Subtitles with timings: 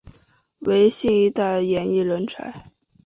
[0.61, 2.71] 为新一代演艺人才。